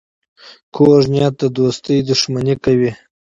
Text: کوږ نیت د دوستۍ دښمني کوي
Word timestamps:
کوږ 0.75 1.01
نیت 1.11 1.33
د 1.41 1.43
دوستۍ 1.57 1.97
دښمني 2.09 2.55
کوي 2.63 2.91